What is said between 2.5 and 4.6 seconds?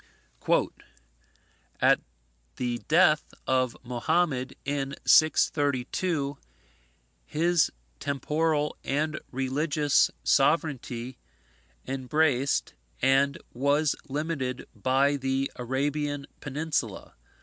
the death of Mohammad,